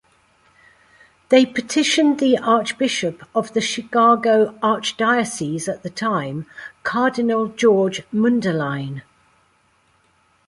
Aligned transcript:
They 1.29 1.45
petitioned 1.45 2.19
the 2.19 2.39
Archbishop 2.39 3.23
of 3.35 3.53
the 3.53 3.61
Chicago 3.61 4.57
Archdiocese 4.63 5.67
at 5.67 5.83
the 5.83 5.91
time, 5.91 6.47
Cardinal 6.81 7.49
George 7.49 8.01
Mundelein. 8.11 9.03